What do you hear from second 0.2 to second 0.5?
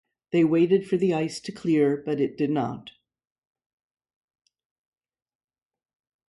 They